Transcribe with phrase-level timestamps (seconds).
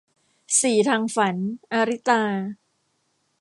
[0.59, 1.35] สี่ทางฝัน-
[1.73, 2.21] อาริตา